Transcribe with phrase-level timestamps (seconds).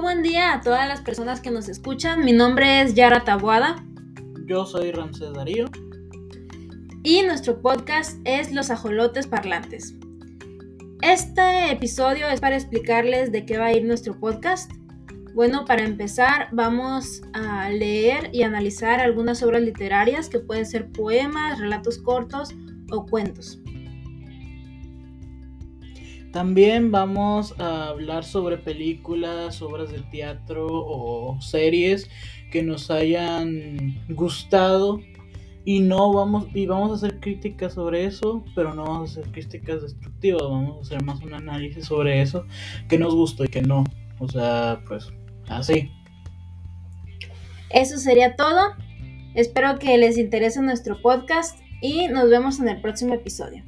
[0.00, 2.24] buen día a todas las personas que nos escuchan.
[2.24, 3.76] Mi nombre es Yara Tabuada.
[4.46, 5.66] Yo soy Ramsés Darío.
[7.02, 9.94] Y nuestro podcast es Los Ajolotes Parlantes.
[11.00, 14.70] Este episodio es para explicarles de qué va a ir nuestro podcast.
[15.34, 21.58] Bueno, para empezar vamos a leer y analizar algunas obras literarias que pueden ser poemas,
[21.58, 22.54] relatos cortos
[22.90, 23.60] o cuentos.
[26.32, 32.08] También vamos a hablar sobre películas, obras de teatro o series
[32.52, 35.00] que nos hayan gustado
[35.64, 39.32] y no vamos y vamos a hacer críticas sobre eso, pero no vamos a hacer
[39.32, 42.46] críticas destructivas, vamos a hacer más un análisis sobre eso
[42.88, 43.84] que nos gustó y que no.
[44.20, 45.08] O sea, pues
[45.48, 45.90] así.
[47.70, 48.74] Eso sería todo.
[49.34, 53.64] Espero que les interese nuestro podcast y nos vemos en el próximo episodio.